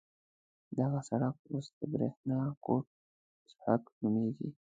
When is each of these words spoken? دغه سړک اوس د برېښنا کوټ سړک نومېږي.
دغه 0.77 0.99
سړک 1.09 1.35
اوس 1.51 1.67
د 1.77 1.81
برېښنا 1.91 2.39
کوټ 2.65 2.85
سړک 3.53 3.83
نومېږي. 4.01 4.49